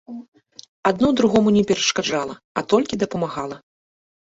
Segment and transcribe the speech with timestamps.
[0.91, 3.63] Адно другому не перашкаджала, а толькі дапамагала.